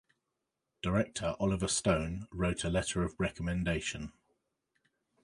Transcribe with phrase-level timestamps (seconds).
[0.81, 4.13] Director Oliver Stone wrote a letter of recommendation.